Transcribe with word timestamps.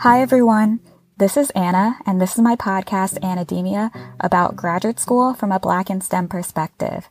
Hi, 0.00 0.22
everyone. 0.22 0.80
This 1.18 1.36
is 1.36 1.50
Anna, 1.50 1.98
and 2.06 2.22
this 2.22 2.32
is 2.32 2.40
my 2.40 2.56
podcast, 2.56 3.20
Anademia, 3.20 3.90
about 4.18 4.56
graduate 4.56 4.98
school 4.98 5.34
from 5.34 5.52
a 5.52 5.60
Black 5.60 5.90
and 5.90 6.02
STEM 6.02 6.26
perspective. 6.28 7.06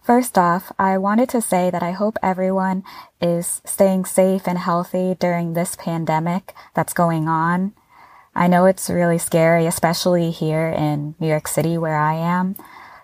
First 0.00 0.38
off, 0.38 0.72
I 0.78 0.96
wanted 0.96 1.28
to 1.28 1.42
say 1.42 1.68
that 1.68 1.82
I 1.82 1.90
hope 1.90 2.16
everyone 2.22 2.84
is 3.20 3.60
staying 3.66 4.06
safe 4.06 4.48
and 4.48 4.56
healthy 4.56 5.14
during 5.20 5.52
this 5.52 5.76
pandemic 5.76 6.54
that's 6.72 6.94
going 6.94 7.28
on. 7.28 7.74
I 8.34 8.48
know 8.48 8.64
it's 8.64 8.88
really 8.88 9.18
scary, 9.18 9.66
especially 9.66 10.30
here 10.30 10.68
in 10.68 11.16
New 11.20 11.28
York 11.28 11.48
City 11.48 11.76
where 11.76 11.98
I 11.98 12.14
am. 12.14 12.56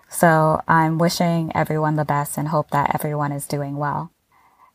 So 0.09 0.59
I'm 0.67 0.97
wishing 0.97 1.51
everyone 1.53 1.97
the 1.97 2.03
best 2.03 2.35
and 2.39 2.47
hope 2.47 2.71
that 2.71 2.95
everyone 2.95 3.31
is 3.31 3.45
doing 3.45 3.77
well. 3.77 4.12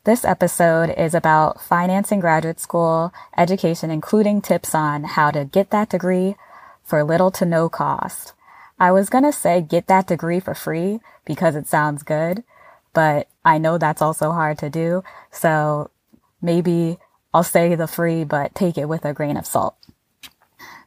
This 0.09 0.25
episode 0.25 0.89
is 0.97 1.12
about 1.15 1.61
financing 1.61 2.19
graduate 2.19 2.61
school 2.61 3.12
education, 3.37 3.91
including 3.91 4.41
tips 4.41 4.75
on 4.75 5.05
how 5.05 5.31
to 5.31 5.45
get 5.45 5.69
that 5.69 5.91
degree 5.91 6.34
for 6.83 7.05
little 7.05 7.31
to 7.33 7.45
no 7.45 7.69
cost. 7.69 8.33
I 8.81 8.91
was 8.91 9.11
going 9.11 9.25
to 9.25 9.33
say 9.34 9.61
get 9.61 9.87
that 9.89 10.07
degree 10.07 10.41
for 10.41 10.55
free 10.55 11.01
because 11.27 11.55
it 11.55 11.67
sounds 11.67 12.03
good, 12.03 12.43
but 12.95 13.29
I 13.45 13.59
know 13.59 13.77
that's 13.77 14.01
also 14.01 14.33
hard 14.33 14.57
to 14.61 14.71
do. 14.71 15.05
So 15.31 15.91
maybe 16.41 16.97
I'll 17.34 17.43
say 17.43 17.75
the 17.75 17.87
free, 17.87 18.25
but 18.25 18.55
take 18.55 18.79
it 18.79 18.89
with 18.89 19.05
a 19.05 19.12
grain 19.12 19.37
of 19.37 19.45
salt. 19.45 19.77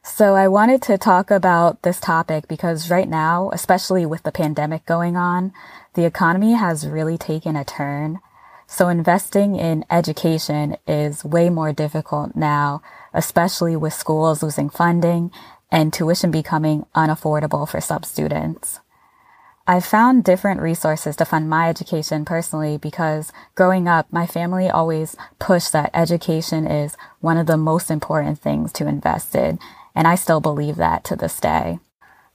So 0.02 0.34
I 0.34 0.48
wanted 0.48 0.82
to 0.82 0.98
talk 0.98 1.30
about 1.30 1.82
this 1.82 2.00
topic 2.00 2.48
because 2.48 2.90
right 2.90 3.08
now, 3.08 3.50
especially 3.52 4.04
with 4.04 4.24
the 4.24 4.32
pandemic 4.32 4.84
going 4.84 5.16
on, 5.16 5.52
the 5.94 6.06
economy 6.06 6.54
has 6.54 6.88
really 6.88 7.16
taken 7.16 7.54
a 7.54 7.64
turn 7.64 8.18
so 8.72 8.88
investing 8.88 9.54
in 9.54 9.84
education 9.90 10.78
is 10.86 11.26
way 11.26 11.50
more 11.50 11.74
difficult 11.74 12.34
now, 12.34 12.80
especially 13.12 13.76
with 13.76 13.92
schools 13.92 14.42
losing 14.42 14.70
funding 14.70 15.30
and 15.70 15.92
tuition 15.92 16.30
becoming 16.30 16.86
unaffordable 16.96 17.68
for 17.68 17.82
some 17.82 18.02
students. 18.02 18.80
I've 19.66 19.84
found 19.84 20.24
different 20.24 20.62
resources 20.62 21.16
to 21.16 21.26
fund 21.26 21.50
my 21.50 21.68
education 21.68 22.24
personally 22.24 22.78
because 22.78 23.30
growing 23.54 23.88
up, 23.88 24.10
my 24.10 24.26
family 24.26 24.70
always 24.70 25.16
pushed 25.38 25.72
that 25.72 25.90
education 25.92 26.66
is 26.66 26.96
one 27.20 27.36
of 27.36 27.46
the 27.46 27.58
most 27.58 27.90
important 27.90 28.38
things 28.38 28.72
to 28.72 28.88
invest 28.88 29.34
in. 29.34 29.58
And 29.94 30.08
I 30.08 30.14
still 30.14 30.40
believe 30.40 30.76
that 30.76 31.04
to 31.04 31.14
this 31.14 31.38
day. 31.38 31.78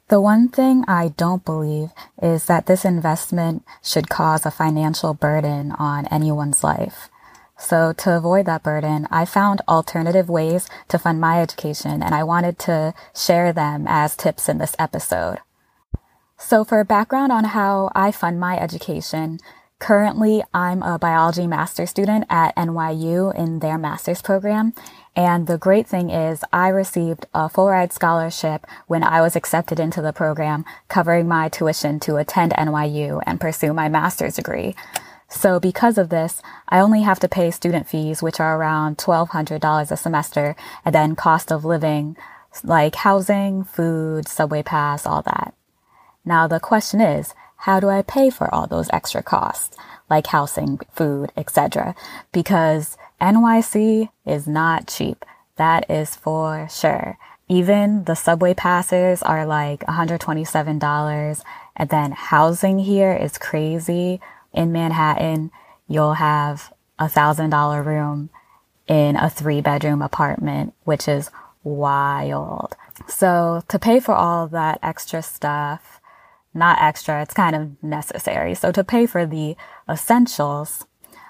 The 0.10 0.22
one 0.22 0.48
thing 0.48 0.86
I 0.88 1.10
don't 1.10 1.44
believe 1.44 1.90
is 2.22 2.46
that 2.46 2.66
this 2.66 2.86
investment 2.86 3.66
should 3.84 4.08
cause 4.08 4.46
a 4.46 4.52
financial 4.52 5.14
burden 5.14 5.74
on 5.74 6.08
anyone's 6.08 6.64
life. 6.64 7.10
So 7.58 7.92
to 7.92 8.16
avoid 8.16 8.46
that 8.46 8.64
burden, 8.64 9.08
I 9.12 9.26
found 9.26 9.62
alternative 9.68 10.30
ways 10.30 10.70
to 10.88 10.98
fund 10.98 11.20
my 11.20 11.42
education 11.42 12.02
and 12.02 12.16
I 12.16 12.24
wanted 12.24 12.58
to 12.60 12.94
share 13.14 13.52
them 13.52 13.86
as 13.86 14.16
tips 14.16 14.48
in 14.48 14.60
this 14.60 14.78
episode. 14.80 15.40
So 16.38 16.64
for 16.64 16.82
background 16.86 17.34
on 17.34 17.44
how 17.44 17.92
I 17.94 18.12
fund 18.12 18.40
my 18.40 18.58
education, 18.58 19.40
currently 19.80 20.42
I'm 20.54 20.84
a 20.84 20.98
biology 20.98 21.48
master 21.48 21.86
student 21.86 22.24
at 22.30 22.56
NYU 22.56 23.36
in 23.36 23.60
their 23.60 23.78
master's 23.78 24.22
program 24.22 24.74
and 25.18 25.48
the 25.48 25.58
great 25.58 25.88
thing 25.88 26.12
is 26.12 26.44
I 26.54 26.68
received 26.68 27.26
a 27.34 27.50
full 27.50 27.70
ride 27.70 27.92
scholarship 27.92 28.68
when 28.86 29.02
I 29.02 29.20
was 29.20 29.36
accepted 29.36 29.80
into 29.80 30.00
the 30.00 30.14
program, 30.14 30.64
covering 30.90 31.28
my 31.28 31.50
tuition 31.50 32.00
to 32.02 32.18
attend 32.18 32.52
NYU 32.52 33.24
and 33.26 33.42
pursue 33.42 33.74
my 33.74 33.90
master's 33.90 34.36
degree. 34.36 34.76
So 35.28 35.60
because 35.60 35.98
of 35.98 36.10
this, 36.10 36.44
I 36.70 36.80
only 36.80 37.02
have 37.02 37.20
to 37.22 37.28
pay 37.28 37.50
student 37.50 37.90
fees, 37.90 38.22
which 38.22 38.40
are 38.40 38.58
around 38.58 39.00
$1,200 39.00 39.92
a 39.92 39.98
semester, 39.98 40.56
and 40.86 40.94
then 40.94 41.16
cost 41.16 41.52
of 41.52 41.66
living, 41.66 42.16
like 42.64 42.94
housing, 42.98 43.64
food, 43.64 44.28
subway 44.28 44.62
pass, 44.62 45.08
all 45.08 45.24
that. 45.24 45.56
Now 46.24 46.46
the 46.48 46.60
question 46.60 47.02
is, 47.02 47.34
how 47.62 47.80
do 47.80 47.90
I 47.90 48.04
pay 48.04 48.30
for 48.30 48.54
all 48.54 48.68
those 48.68 48.90
extra 48.94 49.24
costs, 49.24 49.76
like 50.12 50.28
housing, 50.28 50.80
food, 50.94 51.32
etc.? 51.36 51.96
Because 52.32 52.98
NYC 53.22 54.10
is 54.26 54.48
not 54.48 54.88
cheap. 54.88 55.26
That 55.56 55.90
is 55.90 56.16
for 56.16 56.68
sure. 56.70 57.18
Even 57.50 58.04
the 58.04 58.16
subway 58.16 58.54
passes 58.54 59.24
are 59.24 59.46
like 59.46 59.82
$127. 59.82 61.42
And 61.76 61.90
then 61.90 62.12
housing 62.12 62.80
here 62.80 63.14
is 63.14 63.38
crazy. 63.38 64.20
In 64.54 64.72
Manhattan, 64.72 65.52
you'll 65.88 66.14
have 66.14 66.74
a 67.00 67.08
thousand 67.08 67.52
dollar 67.52 67.82
room 67.84 68.30
in 68.88 69.16
a 69.16 69.30
three 69.30 69.62
bedroom 69.62 70.02
apartment, 70.02 70.74
which 70.84 71.08
is 71.08 71.30
wild. 71.64 72.76
So 73.08 73.64
to 73.68 73.78
pay 73.80 74.00
for 74.00 74.16
all 74.16 74.48
that 74.48 74.80
extra 74.82 75.22
stuff, 75.22 76.02
not 76.54 76.82
extra, 76.82 77.22
it's 77.22 77.34
kind 77.34 77.56
of 77.56 77.84
necessary. 77.84 78.56
So 78.56 78.72
to 78.72 78.84
pay 78.84 79.06
for 79.06 79.26
the 79.26 79.56
essentials, 79.88 80.86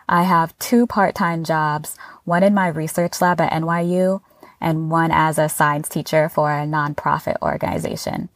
I 0.10 0.24
have 0.24 0.58
two 0.60 0.88
part-time 0.88 1.44
jobs, 1.44 1.98
one 2.24 2.44
in 2.44 2.54
my 2.54 2.68
research 2.68 3.22
lab 3.22 3.42
at 3.42 3.52
NYU 3.52 4.22
and 4.62 4.90
one 4.90 5.12
as 5.12 5.38
a 5.38 5.50
science 5.50 5.90
teacher 5.90 6.30
for 6.30 6.52
a 6.52 6.66
nonprofit 6.66 7.36
organization. 7.42 8.30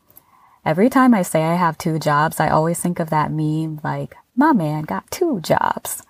Every 0.66 0.90
time 0.90 1.14
I 1.14 1.22
say 1.22 1.44
I 1.44 1.56
have 1.56 1.78
two 1.78 1.98
jobs, 1.98 2.40
I 2.40 2.50
always 2.50 2.80
think 2.80 3.00
of 3.00 3.10
that 3.10 3.32
meme 3.32 3.80
like, 3.84 4.16
my 4.36 4.54
man 4.54 4.84
got 4.84 5.10
two 5.10 5.40
jobs. 5.42 6.04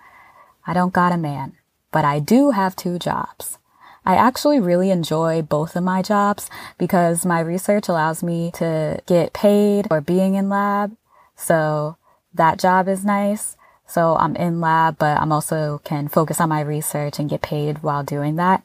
I 0.66 0.74
don't 0.74 0.92
got 0.92 1.12
a 1.12 1.16
man, 1.16 1.54
but 1.90 2.04
I 2.04 2.18
do 2.18 2.50
have 2.50 2.76
two 2.76 2.98
jobs. 2.98 3.58
I 4.04 4.16
actually 4.16 4.58
really 4.58 4.90
enjoy 4.90 5.42
both 5.42 5.76
of 5.76 5.84
my 5.84 6.02
jobs 6.02 6.50
because 6.76 7.24
my 7.24 7.40
research 7.40 7.88
allows 7.88 8.22
me 8.22 8.50
to 8.54 9.00
get 9.06 9.32
paid 9.32 9.86
for 9.88 10.00
being 10.00 10.34
in 10.34 10.48
lab. 10.48 10.96
So 11.36 11.96
that 12.34 12.58
job 12.58 12.88
is 12.88 13.04
nice. 13.04 13.56
So 13.86 14.16
I'm 14.16 14.36
in 14.36 14.60
lab, 14.60 14.98
but 14.98 15.18
I'm 15.18 15.32
also 15.32 15.80
can 15.84 16.08
focus 16.08 16.40
on 16.40 16.48
my 16.48 16.60
research 16.60 17.18
and 17.18 17.28
get 17.28 17.42
paid 17.42 17.82
while 17.82 18.02
doing 18.02 18.36
that. 18.36 18.62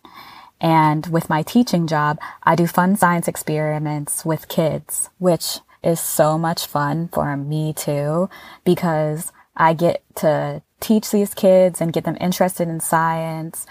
And 0.59 1.05
with 1.07 1.29
my 1.29 1.44
teaching 1.44 1.85
job, 1.85 2.17
I 2.44 2.55
do 2.55 2.66
fun 2.66 2.95
science 2.95 3.27
experiments 3.27 4.25
with 4.25 4.47
kids, 4.47 5.09
which 5.19 5.59
is 5.83 6.00
so 6.00 6.38
much 6.38 6.66
fun 6.66 7.09
for 7.09 7.38
me 7.38 7.73
too, 7.73 8.29
because 8.63 9.31
I 9.56 9.73
get 9.73 10.03
to 10.16 10.61
teach 10.79 11.11
these 11.11 11.33
kids 11.33 11.81
and 11.81 11.94
get 11.94 12.03
them 12.03 12.17
interested 12.19 12.67
in 12.67 12.79
science. 12.79 13.66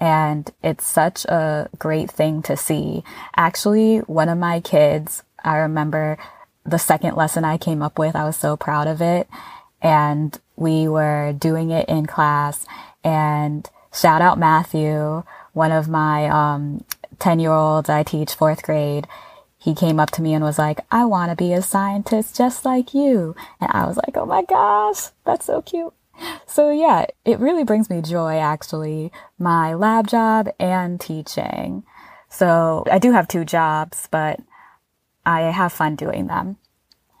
And 0.00 0.50
it's 0.64 0.84
such 0.84 1.24
a 1.26 1.68
great 1.78 2.10
thing 2.10 2.42
to 2.42 2.56
see. 2.56 3.04
Actually, 3.36 3.98
one 3.98 4.28
of 4.28 4.38
my 4.38 4.60
kids, 4.60 5.22
I 5.44 5.58
remember 5.58 6.18
the 6.64 6.78
second 6.78 7.16
lesson 7.16 7.44
I 7.44 7.56
came 7.56 7.82
up 7.82 7.98
with, 7.98 8.16
I 8.16 8.24
was 8.24 8.36
so 8.36 8.56
proud 8.56 8.88
of 8.88 9.00
it. 9.00 9.28
And 9.80 10.38
we 10.56 10.88
were 10.88 11.32
doing 11.32 11.70
it 11.70 11.88
in 11.88 12.06
class 12.06 12.66
and 13.04 13.68
shout 13.92 14.22
out 14.22 14.38
Matthew, 14.38 15.22
one 15.52 15.72
of 15.72 15.88
my, 15.88 16.28
um, 16.28 16.84
10 17.18 17.38
year 17.38 17.52
olds 17.52 17.88
I 17.88 18.02
teach 18.02 18.34
fourth 18.34 18.62
grade. 18.62 19.06
He 19.58 19.74
came 19.74 20.00
up 20.00 20.10
to 20.12 20.22
me 20.22 20.34
and 20.34 20.44
was 20.44 20.58
like, 20.58 20.80
I 20.90 21.04
want 21.04 21.30
to 21.30 21.36
be 21.36 21.52
a 21.52 21.62
scientist 21.62 22.36
just 22.36 22.64
like 22.64 22.94
you. 22.94 23.36
And 23.60 23.70
I 23.72 23.86
was 23.86 23.96
like, 23.96 24.16
Oh 24.16 24.26
my 24.26 24.42
gosh, 24.42 25.10
that's 25.24 25.46
so 25.46 25.62
cute. 25.62 25.94
So 26.46 26.70
yeah, 26.70 27.06
it 27.24 27.38
really 27.38 27.64
brings 27.64 27.88
me 27.88 28.02
joy 28.02 28.38
actually, 28.38 29.12
my 29.38 29.74
lab 29.74 30.06
job 30.08 30.48
and 30.58 31.00
teaching. 31.00 31.84
So 32.28 32.84
I 32.90 32.98
do 32.98 33.12
have 33.12 33.28
two 33.28 33.44
jobs, 33.44 34.08
but 34.10 34.40
I 35.24 35.42
have 35.42 35.72
fun 35.72 35.96
doing 35.96 36.26
them. 36.26 36.56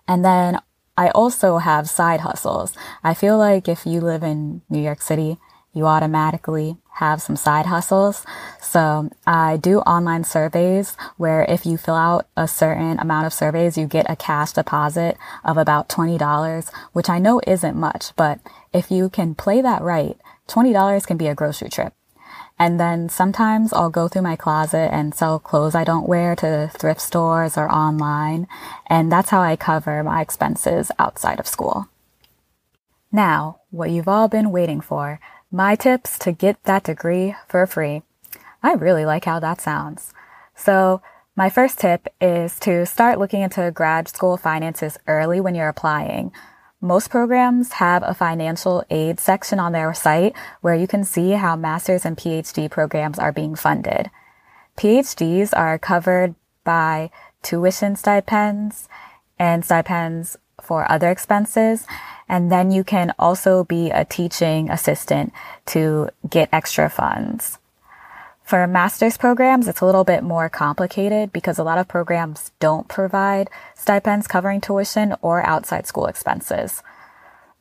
And 0.08 0.24
then 0.24 0.60
I 0.96 1.08
also 1.10 1.58
have 1.58 1.88
side 1.88 2.20
hustles. 2.20 2.74
I 3.02 3.14
feel 3.14 3.38
like 3.38 3.68
if 3.68 3.86
you 3.86 4.00
live 4.00 4.22
in 4.22 4.62
New 4.68 4.80
York 4.80 5.00
City, 5.00 5.38
you 5.72 5.86
automatically 5.86 6.76
have 6.96 7.22
some 7.22 7.36
side 7.36 7.66
hustles. 7.66 8.26
So 8.60 9.10
I 9.26 9.56
do 9.56 9.78
online 9.80 10.24
surveys 10.24 10.96
where 11.16 11.44
if 11.48 11.64
you 11.64 11.78
fill 11.78 11.94
out 11.94 12.26
a 12.36 12.46
certain 12.46 12.98
amount 12.98 13.26
of 13.26 13.32
surveys, 13.32 13.78
you 13.78 13.86
get 13.86 14.10
a 14.10 14.16
cash 14.16 14.52
deposit 14.52 15.16
of 15.44 15.56
about 15.56 15.88
$20, 15.88 16.70
which 16.92 17.08
I 17.08 17.18
know 17.18 17.40
isn't 17.46 17.76
much, 17.76 18.14
but 18.16 18.40
if 18.72 18.90
you 18.90 19.08
can 19.08 19.34
play 19.34 19.62
that 19.62 19.80
right, 19.82 20.18
$20 20.48 21.06
can 21.06 21.16
be 21.16 21.28
a 21.28 21.34
grocery 21.34 21.70
trip. 21.70 21.94
And 22.62 22.78
then 22.78 23.08
sometimes 23.08 23.72
I'll 23.72 23.90
go 23.90 24.06
through 24.06 24.22
my 24.22 24.36
closet 24.36 24.94
and 24.94 25.16
sell 25.16 25.40
clothes 25.40 25.74
I 25.74 25.82
don't 25.82 26.06
wear 26.06 26.36
to 26.36 26.70
thrift 26.78 27.00
stores 27.00 27.58
or 27.58 27.68
online. 27.68 28.46
And 28.86 29.10
that's 29.10 29.30
how 29.30 29.40
I 29.40 29.56
cover 29.56 30.04
my 30.04 30.20
expenses 30.20 30.92
outside 30.96 31.40
of 31.40 31.48
school. 31.48 31.88
Now, 33.10 33.62
what 33.72 33.90
you've 33.90 34.06
all 34.06 34.28
been 34.28 34.52
waiting 34.52 34.80
for, 34.80 35.18
my 35.50 35.74
tips 35.74 36.16
to 36.20 36.30
get 36.30 36.62
that 36.62 36.84
degree 36.84 37.34
for 37.48 37.66
free. 37.66 38.02
I 38.62 38.74
really 38.74 39.04
like 39.04 39.24
how 39.24 39.40
that 39.40 39.60
sounds. 39.60 40.14
So 40.54 41.02
my 41.34 41.50
first 41.50 41.80
tip 41.80 42.06
is 42.20 42.60
to 42.60 42.86
start 42.86 43.18
looking 43.18 43.42
into 43.42 43.72
grad 43.72 44.06
school 44.06 44.36
finances 44.36 44.98
early 45.08 45.40
when 45.40 45.56
you're 45.56 45.66
applying. 45.66 46.30
Most 46.84 47.10
programs 47.10 47.74
have 47.74 48.02
a 48.02 48.12
financial 48.12 48.82
aid 48.90 49.20
section 49.20 49.60
on 49.60 49.70
their 49.70 49.94
site 49.94 50.34
where 50.62 50.74
you 50.74 50.88
can 50.88 51.04
see 51.04 51.30
how 51.30 51.54
master's 51.54 52.04
and 52.04 52.16
PhD 52.16 52.68
programs 52.68 53.20
are 53.20 53.30
being 53.30 53.54
funded. 53.54 54.10
PhDs 54.76 55.56
are 55.56 55.78
covered 55.78 56.34
by 56.64 57.12
tuition 57.40 57.94
stipends 57.94 58.88
and 59.38 59.64
stipends 59.64 60.36
for 60.60 60.90
other 60.90 61.08
expenses. 61.08 61.86
And 62.28 62.50
then 62.50 62.72
you 62.72 62.82
can 62.82 63.14
also 63.16 63.62
be 63.62 63.90
a 63.90 64.04
teaching 64.04 64.68
assistant 64.68 65.32
to 65.66 66.08
get 66.28 66.48
extra 66.52 66.90
funds. 66.90 67.58
For 68.52 68.66
master's 68.66 69.16
programs, 69.16 69.66
it's 69.66 69.80
a 69.80 69.86
little 69.86 70.04
bit 70.04 70.22
more 70.22 70.50
complicated 70.50 71.32
because 71.32 71.58
a 71.58 71.64
lot 71.64 71.78
of 71.78 71.88
programs 71.88 72.52
don't 72.60 72.86
provide 72.86 73.48
stipends 73.74 74.26
covering 74.26 74.60
tuition 74.60 75.16
or 75.22 75.42
outside 75.46 75.86
school 75.86 76.04
expenses. 76.04 76.82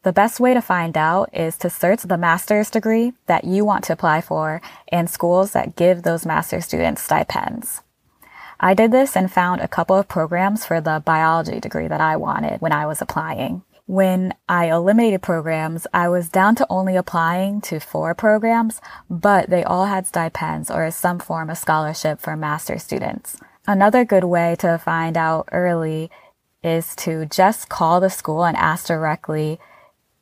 The 0.04 0.12
best 0.12 0.42
way 0.42 0.54
to 0.54 0.62
find 0.62 0.98
out 0.98 1.30
is 1.32 1.56
to 1.60 1.70
search 1.70 2.02
the 2.02 2.18
master's 2.18 2.70
degree 2.70 3.14
that 3.28 3.46
you 3.46 3.64
want 3.64 3.86
to 3.86 3.94
apply 3.94 4.20
for 4.20 4.62
and 4.90 5.10
schools 5.10 5.54
that 5.54 5.78
give 5.78 6.04
those 6.04 6.26
master's 6.26 6.66
students 6.66 7.02
stipends. 7.02 7.84
I 8.60 8.74
did 8.74 8.92
this 8.92 9.16
and 9.16 9.32
found 9.32 9.62
a 9.62 9.70
couple 9.70 9.96
of 9.96 10.10
programs 10.10 10.66
for 10.66 10.82
the 10.82 11.02
biology 11.06 11.62
degree 11.62 11.88
that 11.88 12.02
I 12.02 12.18
wanted 12.18 12.60
when 12.60 12.74
I 12.74 12.86
was 12.86 13.02
applying. 13.02 13.64
When 13.92 14.34
I 14.48 14.72
eliminated 14.72 15.22
programs, 15.22 15.86
I 15.94 16.08
was 16.08 16.30
down 16.30 16.56
to 16.56 16.68
only 16.70 16.96
applying 16.96 17.60
to 17.64 17.82
four 17.82 18.16
programs, 18.16 18.80
but 19.10 19.50
they 19.50 19.66
all 19.66 19.84
had 19.84 20.08
stipends 20.08 20.72
or 20.72 20.90
some 20.92 21.20
form 21.20 21.50
of 21.50 21.58
scholarship 21.58 22.22
for 22.22 22.38
master 22.38 22.80
students. 22.80 23.36
Another 23.68 24.06
good 24.06 24.24
way 24.24 24.56
to 24.60 24.78
find 24.78 25.18
out 25.18 25.50
early 25.52 26.10
is 26.64 26.96
to 27.04 27.26
just 27.26 27.68
call 27.68 28.00
the 28.00 28.10
school 28.10 28.46
and 28.46 28.56
ask 28.56 28.88
directly 28.88 29.60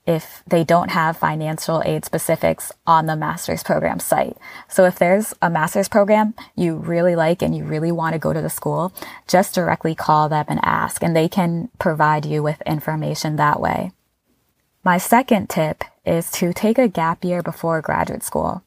if 0.10 0.42
they 0.48 0.64
don't 0.64 0.90
have 0.90 1.16
financial 1.16 1.84
aid 1.86 2.04
specifics 2.04 2.72
on 2.88 3.06
the 3.06 3.16
master's 3.16 3.62
program 3.62 4.00
site. 4.00 4.36
So 4.68 4.86
if 4.86 4.98
there's 4.98 5.36
a 5.40 5.52
master's 5.52 5.88
program 5.88 6.34
you 6.56 6.78
really 6.78 7.16
like 7.16 7.44
and 7.44 7.56
you 7.56 7.64
really 7.64 7.92
want 7.92 8.14
to 8.14 8.20
go 8.20 8.34
to 8.34 8.42
the 8.42 8.50
school, 8.50 8.92
just 9.28 9.54
directly 9.54 9.94
call 9.94 10.28
them 10.28 10.46
and 10.50 10.60
ask, 10.64 11.04
and 11.04 11.16
they 11.16 11.30
can 11.30 11.70
provide 11.78 12.26
you 12.26 12.42
with 12.42 12.60
information 12.66 13.36
that 13.36 13.62
way. 13.62 13.92
My 14.84 14.98
second 14.98 15.48
tip 15.48 15.84
is 16.04 16.32
to 16.32 16.54
take 16.54 16.80
a 16.80 16.88
gap 16.88 17.24
year 17.24 17.44
before 17.44 17.80
graduate 17.80 18.24
school. 18.24 18.64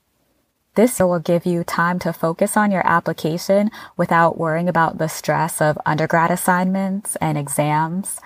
This 0.76 1.00
will 1.00 1.18
give 1.18 1.44
you 1.44 1.64
time 1.64 1.98
to 1.98 2.12
focus 2.12 2.56
on 2.56 2.70
your 2.70 2.86
application 2.86 3.72
without 3.96 4.38
worrying 4.38 4.68
about 4.68 4.98
the 4.98 5.08
stress 5.08 5.60
of 5.60 5.76
undergrad 5.84 6.30
assignments 6.30 7.16
and 7.16 7.36
exams 7.36 8.20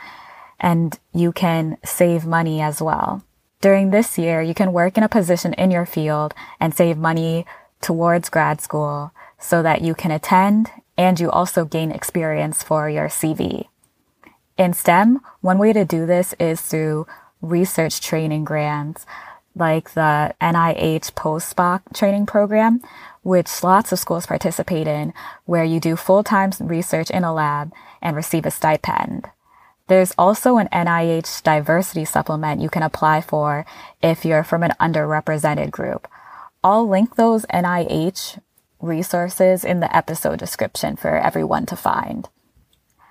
and 0.60 0.98
you 1.12 1.32
can 1.32 1.78
save 1.84 2.26
money 2.26 2.60
as 2.60 2.80
well. 2.80 3.22
During 3.60 3.90
this 3.90 4.18
year, 4.18 4.42
you 4.42 4.54
can 4.54 4.72
work 4.72 4.96
in 4.96 5.02
a 5.02 5.08
position 5.08 5.54
in 5.54 5.70
your 5.70 5.86
field 5.86 6.34
and 6.60 6.74
save 6.74 6.98
money 6.98 7.46
towards 7.80 8.28
grad 8.28 8.60
school 8.60 9.12
so 9.38 9.62
that 9.62 9.82
you 9.82 9.94
can 9.94 10.10
attend 10.10 10.70
and 10.96 11.20
you 11.20 11.30
also 11.30 11.64
gain 11.64 11.90
experience 11.90 12.62
for 12.62 12.88
your 12.88 13.08
CV. 13.08 13.66
In 14.56 14.72
STEM, 14.72 15.20
one 15.40 15.58
way 15.58 15.72
to 15.72 15.84
do 15.84 16.06
this 16.06 16.34
is 16.38 16.60
through 16.60 17.06
research 17.42 18.00
training 18.00 18.44
grants 18.44 19.04
like 19.54 19.94
the 19.94 20.34
NIH 20.40 21.12
postbac 21.12 21.80
training 21.94 22.26
program, 22.26 22.80
which 23.22 23.62
lots 23.62 23.90
of 23.90 23.98
schools 23.98 24.26
participate 24.26 24.86
in, 24.86 25.12
where 25.44 25.64
you 25.64 25.80
do 25.80 25.96
full-time 25.96 26.50
research 26.60 27.10
in 27.10 27.24
a 27.24 27.32
lab 27.32 27.72
and 28.02 28.14
receive 28.14 28.46
a 28.46 28.50
stipend. 28.50 29.28
There's 29.88 30.12
also 30.18 30.58
an 30.58 30.68
NIH 30.72 31.42
diversity 31.44 32.04
supplement 32.04 32.60
you 32.60 32.68
can 32.68 32.82
apply 32.82 33.20
for 33.20 33.64
if 34.02 34.24
you're 34.24 34.42
from 34.42 34.64
an 34.64 34.72
underrepresented 34.80 35.70
group. 35.70 36.08
I'll 36.64 36.88
link 36.88 37.14
those 37.14 37.46
NIH 37.46 38.40
resources 38.80 39.64
in 39.64 39.78
the 39.80 39.94
episode 39.96 40.40
description 40.40 40.96
for 40.96 41.16
everyone 41.16 41.66
to 41.66 41.76
find. 41.76 42.28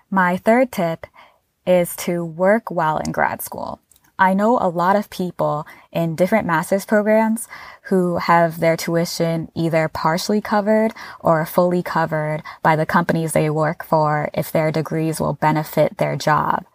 My 0.10 0.36
third 0.36 0.72
tip 0.74 1.07
is 1.66 1.95
to 1.98 2.25
work 2.25 2.69
while 2.69 2.98
in 2.98 3.13
grad 3.13 3.42
school. 3.42 3.80
I 4.18 4.34
know 4.34 4.58
a 4.58 4.70
lot 4.70 4.96
of 4.96 5.10
people 5.10 5.68
in 5.92 6.16
different 6.16 6.48
master's 6.48 6.86
programs 6.86 7.48
who 7.84 8.18
have 8.18 8.60
their 8.60 8.78
tuition 8.78 9.52
either 9.54 9.88
partially 9.90 10.42
covered 10.42 10.94
or 11.20 11.46
fully 11.46 11.84
covered 11.84 12.42
by 12.62 12.76
the 12.76 12.86
companies 12.86 13.34
they 13.34 13.50
work 13.50 13.84
for 13.84 14.30
if 14.34 14.52
their 14.52 14.72
degrees 14.72 15.20
will 15.20 15.34
benefit 15.34 15.98
their 15.98 16.16
job. 16.16 16.66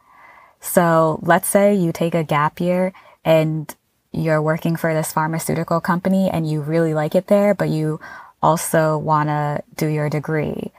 So 0.61 1.19
let's 1.23 1.49
say 1.49 1.75
you 1.75 1.93
take 1.93 2.15
a 2.15 2.25
gap 2.25 2.61
year 2.61 2.93
and 3.25 3.75
you're 4.13 4.43
working 4.43 4.77
for 4.77 4.93
this 4.93 5.13
pharmaceutical 5.13 5.81
company 5.81 6.29
and 6.31 6.49
you 6.49 6.61
really 6.61 6.93
like 6.93 7.15
it 7.15 7.29
there, 7.29 7.55
but 7.55 7.71
you 7.71 8.01
also 8.43 8.99
want 8.99 9.29
to 9.29 9.63
do 9.77 9.87
your 9.87 10.11
degree. 10.11 10.73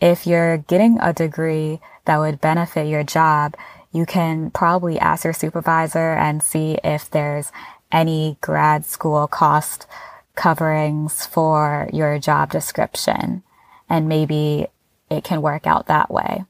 If 0.00 0.26
you're 0.26 0.58
getting 0.58 0.98
a 1.00 1.12
degree 1.12 1.80
that 2.04 2.18
would 2.18 2.40
benefit 2.40 2.86
your 2.86 3.02
job, 3.02 3.54
you 3.96 4.04
can 4.04 4.50
probably 4.50 4.98
ask 4.98 5.24
your 5.24 5.32
supervisor 5.32 6.12
and 6.12 6.42
see 6.42 6.78
if 6.84 7.10
there's 7.10 7.50
any 7.90 8.36
grad 8.42 8.84
school 8.84 9.26
cost 9.26 9.86
coverings 10.34 11.24
for 11.24 11.88
your 11.94 12.18
job 12.18 12.50
description. 12.52 13.42
And 13.88 14.06
maybe 14.06 14.66
it 15.08 15.24
can 15.24 15.40
work 15.40 15.66
out 15.66 15.86
that 15.86 16.10
way. 16.10 16.44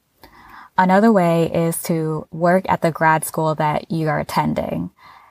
Another 0.77 1.13
way 1.13 1.51
is 1.53 1.81
to 1.85 2.27
work 2.33 2.65
at 2.69 2.83
the 2.83 2.91
grad 2.91 3.25
school 3.25 3.55
that 3.55 3.91
you 3.91 4.09
are 4.09 4.19
attending. 4.19 4.91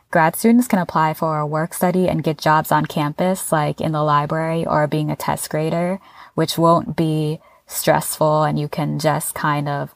Grad 0.09 0.37
students 0.37 0.67
can 0.67 0.79
apply 0.79 1.13
for 1.13 1.39
a 1.39 1.45
work 1.45 1.73
study 1.73 2.07
and 2.07 2.23
get 2.23 2.37
jobs 2.37 2.71
on 2.71 2.85
campus, 2.85 3.51
like 3.51 3.81
in 3.81 3.91
the 3.91 4.03
library 4.03 4.65
or 4.65 4.87
being 4.87 5.11
a 5.11 5.17
test 5.17 5.49
grader, 5.49 5.99
which 6.33 6.57
won't 6.57 6.95
be 6.95 7.41
stressful 7.67 8.43
and 8.43 8.57
you 8.57 8.69
can 8.69 8.99
just 8.99 9.35
kind 9.35 9.67
of 9.67 9.93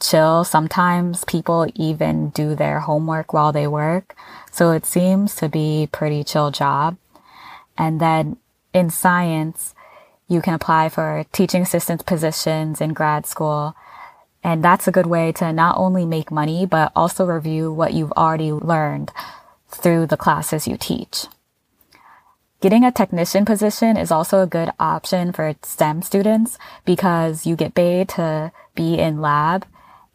chill. 0.00 0.44
Sometimes 0.44 1.24
people 1.24 1.66
even 1.74 2.30
do 2.30 2.54
their 2.54 2.80
homework 2.80 3.32
while 3.32 3.52
they 3.52 3.66
work. 3.66 4.16
So 4.50 4.72
it 4.72 4.86
seems 4.86 5.34
to 5.36 5.48
be 5.48 5.88
pretty 5.90 6.24
chill 6.24 6.50
job. 6.50 6.96
And 7.76 8.00
then 8.00 8.36
in 8.72 8.90
science, 8.90 9.74
you 10.28 10.40
can 10.40 10.54
apply 10.54 10.88
for 10.88 11.24
teaching 11.32 11.62
assistant 11.62 12.06
positions 12.06 12.80
in 12.80 12.92
grad 12.92 13.26
school. 13.26 13.74
And 14.42 14.62
that's 14.62 14.86
a 14.86 14.92
good 14.92 15.06
way 15.06 15.32
to 15.32 15.52
not 15.52 15.78
only 15.78 16.04
make 16.04 16.30
money, 16.30 16.66
but 16.66 16.92
also 16.94 17.24
review 17.24 17.72
what 17.72 17.94
you've 17.94 18.12
already 18.12 18.52
learned 18.52 19.10
through 19.68 20.06
the 20.06 20.16
classes 20.16 20.68
you 20.68 20.76
teach. 20.76 21.26
Getting 22.60 22.84
a 22.84 22.92
technician 22.92 23.44
position 23.44 23.96
is 23.96 24.10
also 24.10 24.40
a 24.40 24.46
good 24.46 24.70
option 24.80 25.32
for 25.32 25.54
STEM 25.62 26.02
students 26.02 26.58
because 26.84 27.46
you 27.46 27.56
get 27.56 27.74
paid 27.74 28.08
to 28.10 28.52
be 28.74 28.98
in 28.98 29.20
lab 29.20 29.66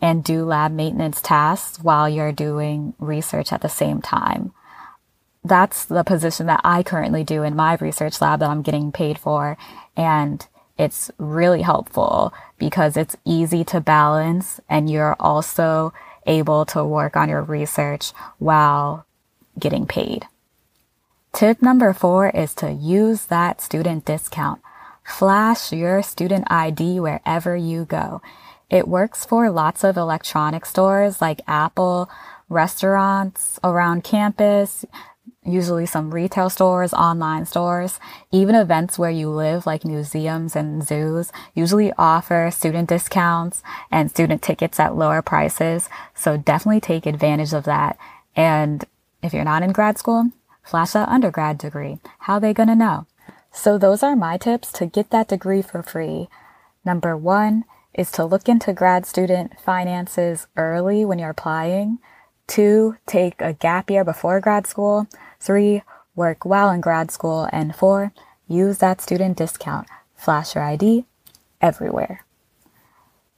and 0.01 0.23
do 0.23 0.45
lab 0.45 0.71
maintenance 0.71 1.21
tasks 1.21 1.79
while 1.79 2.07
you're 2.07 2.31
doing 2.31 2.93
research 2.99 3.51
at 3.51 3.61
the 3.61 3.69
same 3.69 4.01
time. 4.01 4.53
That's 5.43 5.85
the 5.85 6.03
position 6.03 6.47
that 6.47 6.61
I 6.63 6.83
currently 6.83 7.23
do 7.23 7.43
in 7.43 7.55
my 7.55 7.75
research 7.75 8.21
lab 8.21 8.39
that 8.39 8.49
I'm 8.49 8.61
getting 8.61 8.91
paid 8.91 9.17
for. 9.17 9.57
And 9.95 10.45
it's 10.77 11.11
really 11.17 11.61
helpful 11.61 12.33
because 12.57 12.95
it's 12.95 13.17
easy 13.25 13.63
to 13.65 13.81
balance 13.81 14.59
and 14.69 14.89
you're 14.89 15.15
also 15.19 15.93
able 16.25 16.65
to 16.65 16.83
work 16.83 17.17
on 17.17 17.29
your 17.29 17.41
research 17.41 18.11
while 18.37 19.05
getting 19.57 19.85
paid. 19.85 20.25
Tip 21.33 21.61
number 21.61 21.93
four 21.93 22.29
is 22.29 22.53
to 22.55 22.71
use 22.71 23.25
that 23.25 23.61
student 23.61 24.05
discount. 24.05 24.61
Flash 25.03 25.71
your 25.71 26.01
student 26.01 26.45
ID 26.49 26.99
wherever 26.99 27.55
you 27.55 27.85
go. 27.85 28.21
It 28.69 28.87
works 28.87 29.25
for 29.25 29.49
lots 29.49 29.83
of 29.83 29.97
electronic 29.97 30.65
stores 30.65 31.21
like 31.21 31.41
Apple, 31.47 32.09
restaurants 32.49 33.59
around 33.63 34.03
campus, 34.03 34.85
usually 35.43 35.85
some 35.85 36.13
retail 36.13 36.49
stores, 36.49 36.93
online 36.93 37.45
stores, 37.45 37.99
even 38.31 38.55
events 38.55 38.99
where 38.99 39.09
you 39.09 39.29
live 39.29 39.65
like 39.65 39.85
museums 39.85 40.55
and 40.55 40.85
zoos 40.85 41.31
usually 41.55 41.91
offer 41.97 42.49
student 42.51 42.89
discounts 42.89 43.63
and 43.91 44.09
student 44.11 44.41
tickets 44.41 44.79
at 44.79 44.95
lower 44.95 45.21
prices. 45.21 45.89
So 46.13 46.37
definitely 46.37 46.81
take 46.81 47.05
advantage 47.05 47.53
of 47.53 47.63
that. 47.63 47.97
And 48.35 48.85
if 49.23 49.33
you're 49.33 49.43
not 49.43 49.63
in 49.63 49.71
grad 49.71 49.97
school, 49.97 50.31
flash 50.63 50.91
that 50.91 51.09
undergrad 51.09 51.57
degree. 51.57 51.99
How 52.19 52.39
they 52.39 52.53
gonna 52.53 52.75
know? 52.75 53.07
So 53.51 53.77
those 53.77 54.03
are 54.03 54.15
my 54.15 54.37
tips 54.37 54.71
to 54.73 54.85
get 54.85 55.09
that 55.09 55.27
degree 55.27 55.61
for 55.61 55.81
free. 55.81 56.29
Number 56.85 57.17
one 57.17 57.65
is 57.93 58.11
to 58.11 58.25
look 58.25 58.47
into 58.47 58.73
grad 58.73 59.05
student 59.05 59.59
finances 59.59 60.47
early 60.55 61.03
when 61.05 61.19
you're 61.19 61.31
applying. 61.31 61.99
Two, 62.47 62.97
take 63.05 63.41
a 63.41 63.53
gap 63.53 63.89
year 63.89 64.03
before 64.03 64.39
grad 64.39 64.67
school. 64.67 65.07
Three, 65.39 65.83
work 66.15 66.45
while 66.45 66.71
in 66.71 66.81
grad 66.81 67.11
school. 67.11 67.47
And 67.51 67.75
four, 67.75 68.11
use 68.47 68.79
that 68.79 69.01
student 69.01 69.37
discount. 69.37 69.87
Flash 70.15 70.55
your 70.55 70.63
ID 70.63 71.05
everywhere. 71.61 72.25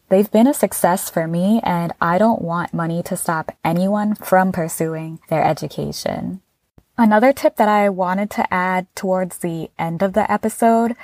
They've 0.09 0.29
been 0.29 0.47
a 0.47 0.53
success 0.53 1.09
for 1.09 1.25
me, 1.25 1.61
and 1.63 1.93
I 2.01 2.17
don't 2.17 2.41
want 2.41 2.73
money 2.73 3.01
to 3.03 3.15
stop 3.15 3.53
anyone 3.63 4.15
from 4.15 4.51
pursuing 4.51 5.19
their 5.29 5.43
education. 5.43 6.41
Another 6.97 7.31
tip 7.31 7.55
that 7.55 7.69
I 7.69 7.87
wanted 7.87 8.29
to 8.31 8.53
add 8.53 8.93
towards 8.93 9.37
the 9.37 9.71
end 9.79 10.01
of 10.01 10.11
the 10.11 10.29
episode, 10.29 10.97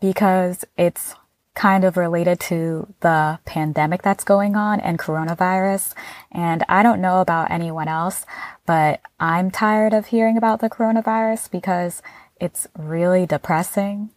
because 0.00 0.64
it's 0.78 1.16
kind 1.54 1.84
of 1.84 1.96
related 1.96 2.40
to 2.40 2.92
the 3.00 3.38
pandemic 3.44 4.02
that's 4.02 4.24
going 4.24 4.56
on 4.56 4.80
and 4.80 4.98
coronavirus. 4.98 5.94
And 6.30 6.64
I 6.68 6.82
don't 6.82 7.00
know 7.00 7.20
about 7.20 7.50
anyone 7.50 7.88
else, 7.88 8.24
but 8.66 9.00
I'm 9.20 9.50
tired 9.50 9.92
of 9.92 10.06
hearing 10.06 10.36
about 10.36 10.60
the 10.60 10.70
coronavirus 10.70 11.50
because 11.50 12.02
it's 12.40 12.66
really 12.76 13.26
depressing. 13.26 14.10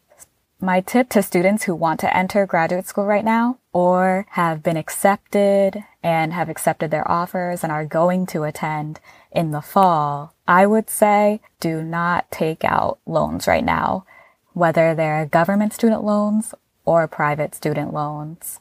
My 0.62 0.80
tip 0.80 1.10
to 1.10 1.22
students 1.22 1.66
who 1.66 1.76
want 1.76 2.00
to 2.00 2.18
enter 2.18 2.46
graduate 2.46 2.88
school 2.88 3.06
right 3.06 3.26
now 3.26 3.60
or 3.74 4.26
have 4.32 4.64
been 4.64 4.78
accepted 4.78 5.84
and 6.02 6.32
have 6.32 6.48
accepted 6.50 6.92
their 6.92 7.10
offers 7.10 7.62
and 7.62 7.72
are 7.72 7.86
going 7.86 8.26
to 8.28 8.44
attend 8.44 9.02
in 9.32 9.52
the 9.52 9.62
fall, 9.62 10.34
I 10.48 10.66
would 10.66 10.90
say 10.90 11.42
do 11.60 11.84
not 11.84 12.32
take 12.32 12.64
out 12.64 13.00
loans 13.06 13.48
right 13.48 13.66
now, 13.66 14.06
whether 14.54 14.96
they're 14.96 15.26
government 15.26 15.74
student 15.74 16.04
loans 16.04 16.54
or 16.86 17.08
private 17.08 17.56
student 17.56 17.94
loans. 17.94 18.60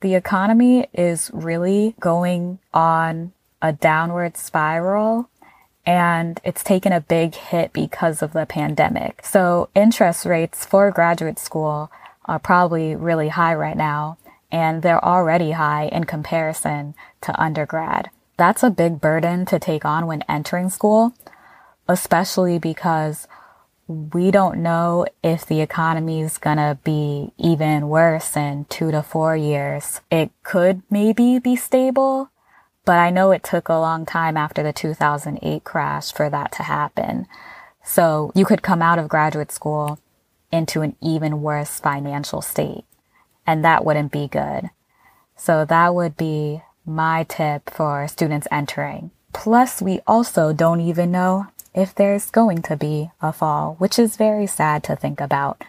The 0.00 0.14
economy 0.14 0.86
is 0.92 1.30
really 1.32 1.94
going 2.00 2.58
on 2.72 3.32
a 3.62 3.72
downward 3.72 4.36
spiral 4.36 5.28
and 5.86 6.40
it's 6.44 6.64
taken 6.64 6.92
a 6.92 7.00
big 7.00 7.34
hit 7.34 7.72
because 7.72 8.22
of 8.22 8.32
the 8.32 8.46
pandemic. 8.46 9.24
So 9.24 9.68
interest 9.74 10.24
rates 10.24 10.64
for 10.64 10.90
graduate 10.90 11.38
school 11.38 11.90
are 12.26 12.38
probably 12.38 12.94
really 12.94 13.28
high 13.28 13.54
right 13.54 13.76
now 13.76 14.18
and 14.50 14.82
they're 14.82 15.04
already 15.04 15.52
high 15.52 15.86
in 15.86 16.04
comparison 16.04 16.94
to 17.22 17.40
undergrad. 17.40 18.10
That's 18.36 18.62
a 18.62 18.70
big 18.70 19.00
burden 19.00 19.46
to 19.46 19.58
take 19.58 19.84
on 19.84 20.06
when 20.06 20.22
entering 20.28 20.70
school, 20.70 21.14
especially 21.88 22.58
because 22.58 23.26
we 23.86 24.30
don't 24.30 24.62
know 24.62 25.06
if 25.22 25.44
the 25.44 25.60
economy 25.60 26.22
is 26.22 26.38
gonna 26.38 26.78
be 26.84 27.32
even 27.36 27.88
worse 27.88 28.36
in 28.36 28.64
two 28.66 28.90
to 28.90 29.02
four 29.02 29.36
years. 29.36 30.00
It 30.10 30.30
could 30.42 30.82
maybe 30.90 31.38
be 31.38 31.56
stable, 31.56 32.30
but 32.84 32.98
I 32.98 33.10
know 33.10 33.30
it 33.30 33.42
took 33.42 33.68
a 33.68 33.74
long 33.74 34.06
time 34.06 34.36
after 34.36 34.62
the 34.62 34.72
2008 34.72 35.64
crash 35.64 36.12
for 36.12 36.30
that 36.30 36.52
to 36.52 36.62
happen. 36.62 37.26
So 37.82 38.32
you 38.34 38.46
could 38.46 38.62
come 38.62 38.80
out 38.80 38.98
of 38.98 39.08
graduate 39.08 39.52
school 39.52 39.98
into 40.50 40.80
an 40.80 40.96
even 41.02 41.42
worse 41.42 41.78
financial 41.78 42.40
state, 42.40 42.84
and 43.46 43.64
that 43.64 43.84
wouldn't 43.84 44.12
be 44.12 44.28
good. 44.28 44.70
So 45.36 45.64
that 45.66 45.94
would 45.94 46.16
be 46.16 46.62
my 46.86 47.24
tip 47.24 47.68
for 47.70 48.08
students 48.08 48.48
entering. 48.50 49.10
Plus, 49.32 49.82
we 49.82 50.00
also 50.06 50.52
don't 50.52 50.80
even 50.80 51.10
know 51.10 51.48
if 51.74 51.94
there's 51.94 52.30
going 52.30 52.62
to 52.62 52.76
be 52.76 53.10
a 53.20 53.32
fall, 53.32 53.74
which 53.78 53.98
is 53.98 54.16
very 54.16 54.46
sad 54.46 54.82
to 54.84 54.96
think 54.96 55.20
about. 55.20 55.62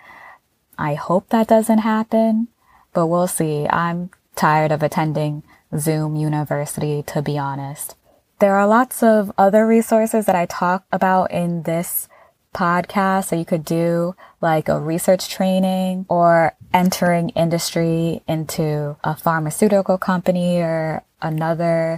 I 0.78 0.94
hope 0.94 1.30
that 1.30 1.48
doesn't 1.48 1.80
happen, 1.80 2.48
but 2.94 3.08
we'll 3.08 3.28
see. 3.28 3.68
I'm 3.68 4.12
tired 4.36 4.72
of 4.72 4.84
attending 4.84 5.44
Zoom 5.78 6.16
University, 6.16 7.04
to 7.08 7.22
be 7.22 7.38
honest. 7.38 7.96
There 8.40 8.56
are 8.56 8.68
lots 8.68 9.02
of 9.02 9.32
other 9.38 9.66
resources 9.66 10.26
that 10.26 10.36
I 10.36 10.46
talk 10.46 10.86
about 10.92 11.32
in 11.32 11.64
this 11.64 12.08
podcast 12.54 13.30
that 13.30 13.38
you 13.38 13.46
could 13.46 13.66
do, 13.66 14.16
like 14.42 14.70
a 14.70 14.80
research 14.80 15.30
training 15.30 16.06
or 16.10 16.54
entering 16.74 17.30
industry 17.30 18.22
into 18.28 18.98
a 19.04 19.16
pharmaceutical 19.16 19.98
company 19.98 20.58
or 20.58 21.04
another 21.22 21.98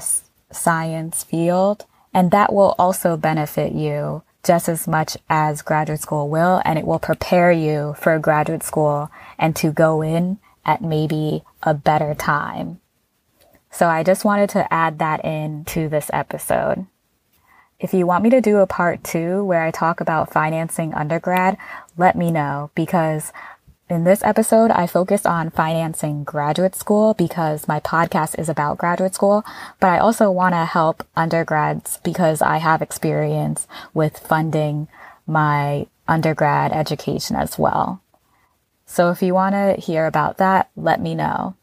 science 0.51 1.23
field. 1.23 1.85
And 2.17 2.31
that 2.31 2.51
will 2.51 2.73
also 2.79 3.15
benefit 3.15 3.73
you 3.73 4.23
just 4.43 4.67
as 4.67 4.87
much 4.87 5.17
as 5.29 5.61
graduate 5.61 5.99
school 5.99 6.29
will, 6.29 6.63
and 6.65 6.79
it 6.79 6.87
will 6.87 6.97
prepare 6.97 7.51
you 7.51 7.93
for 7.99 8.17
graduate 8.17 8.63
school 8.63 9.11
and 9.37 9.55
to 9.57 9.71
go 9.71 10.01
in 10.01 10.39
at 10.65 10.81
maybe 10.81 11.43
a 11.61 11.75
better 11.75 12.15
time. 12.15 12.79
So 13.69 13.85
I 13.85 14.01
just 14.01 14.25
wanted 14.25 14.49
to 14.49 14.73
add 14.73 14.97
that 14.97 15.23
in 15.23 15.63
to 15.65 15.87
this 15.89 16.09
episode. 16.11 16.87
If 17.79 17.93
you 17.93 18.07
want 18.07 18.23
me 18.23 18.31
to 18.31 18.41
do 18.41 18.57
a 18.57 18.65
part 18.65 19.03
two 19.03 19.43
where 19.43 19.61
I 19.61 19.69
talk 19.69 20.01
about 20.01 20.33
financing 20.33 20.95
undergrad, 20.95 21.55
let 21.97 22.15
me 22.15 22.31
know 22.31 22.71
because 22.73 23.31
in 23.89 24.03
this 24.03 24.21
episode, 24.23 24.69
I 24.71 24.85
focus 24.85 25.25
on 25.25 25.49
financing 25.49 26.23
graduate 26.25 26.75
school 26.75 27.13
because 27.13 27.67
my 27.67 27.79
podcast 27.79 28.37
is 28.37 28.49
about 28.49 28.77
graduate 28.77 29.15
school, 29.15 29.45
but 29.79 29.87
I 29.87 29.97
also 29.97 30.29
want 30.29 30.53
to 30.53 30.65
help 30.65 31.07
undergrads 31.15 31.99
because 32.03 32.41
I 32.41 32.57
have 32.57 32.81
experience 32.81 33.65
with 33.93 34.19
funding 34.19 34.89
my 35.25 35.87
undergrad 36.07 36.73
education 36.73 37.37
as 37.37 37.57
well. 37.57 38.01
So 38.85 39.09
if 39.09 39.21
you 39.21 39.33
want 39.33 39.53
to 39.53 39.81
hear 39.81 40.05
about 40.05 40.37
that, 40.37 40.69
let 40.75 41.01
me 41.01 41.15
know. 41.15 41.55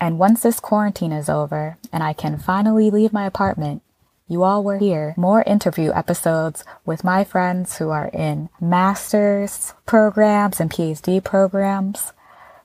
And 0.00 0.18
once 0.18 0.42
this 0.42 0.60
quarantine 0.60 1.12
is 1.12 1.28
over 1.28 1.76
and 1.92 2.02
I 2.02 2.12
can 2.12 2.38
finally 2.38 2.90
leave 2.90 3.12
my 3.12 3.26
apartment, 3.26 3.82
you 4.28 4.42
all 4.42 4.62
will 4.64 4.78
hear 4.78 5.14
more 5.16 5.42
interview 5.42 5.92
episodes 5.92 6.64
with 6.84 7.04
my 7.04 7.24
friends 7.24 7.76
who 7.76 7.90
are 7.90 8.08
in 8.08 8.48
master's 8.60 9.74
programs 9.84 10.60
and 10.60 10.70
PhD 10.70 11.22
programs, 11.22 12.12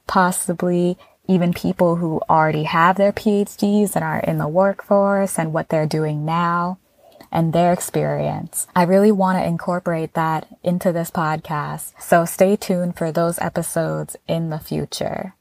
possibly 0.08 0.98
even 1.28 1.54
people 1.54 1.98
who 1.98 2.22
already 2.30 2.64
have 2.64 2.96
their 2.96 3.12
PhDs 3.12 3.96
and 3.96 4.04
are 4.04 4.20
in 4.20 4.38
the 4.38 4.48
workforce 4.48 5.38
and 5.38 5.54
what 5.54 5.70
they're 5.70 5.88
doing 5.88 6.26
now 6.26 6.78
and 7.32 7.52
their 7.52 7.74
experience. 7.74 8.68
I 8.76 8.84
really 8.84 9.12
want 9.12 9.38
to 9.38 9.46
incorporate 9.46 10.14
that 10.14 10.48
into 10.64 10.92
this 10.92 11.12
podcast. 11.12 11.92
So 12.00 12.26
stay 12.26 12.56
tuned 12.56 12.98
for 12.98 13.12
those 13.12 13.40
episodes 13.40 14.16
in 14.28 14.50
the 14.50 14.60
future. 14.60 15.34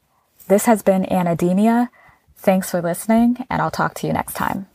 This 0.49 0.67
has 0.67 0.83
been 0.83 1.05
Anademia. 1.05 1.91
Thanks 2.37 2.71
for 2.71 2.83
listening 2.83 3.47
and 3.49 3.63
I'll 3.63 3.71
talk 3.71 3.95
to 3.95 4.07
you 4.07 4.13
next 4.13 4.35
time. 4.35 4.67